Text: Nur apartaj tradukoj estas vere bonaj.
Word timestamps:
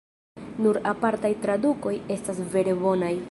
Nur 0.65 0.79
apartaj 0.93 1.31
tradukoj 1.45 1.93
estas 2.17 2.43
vere 2.57 2.77
bonaj. 2.87 3.15